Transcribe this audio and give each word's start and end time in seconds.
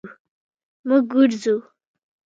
مونږ 0.87 1.03
ګرځو 1.11 1.55